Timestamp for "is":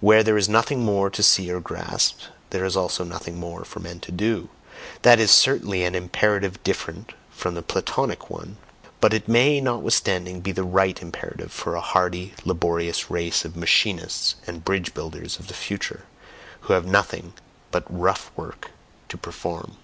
0.38-0.48, 2.64-2.74, 5.20-5.30